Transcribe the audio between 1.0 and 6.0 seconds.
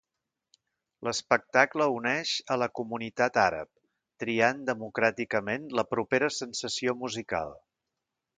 L'espectacle uneix a la comunitat àrab triant democràticament la